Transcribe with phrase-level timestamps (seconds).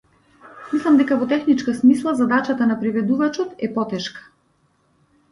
[0.75, 4.25] Мислам дека во техничка смисла задачата на преведувачот е потешка.